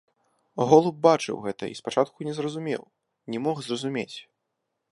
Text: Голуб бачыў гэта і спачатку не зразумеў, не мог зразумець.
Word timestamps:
Голуб 0.69 0.95
бачыў 1.07 1.35
гэта 1.45 1.69
і 1.73 1.75
спачатку 1.81 2.17
не 2.29 2.33
зразумеў, 2.39 2.81
не 3.35 3.39
мог 3.45 3.55
зразумець. 3.67 4.17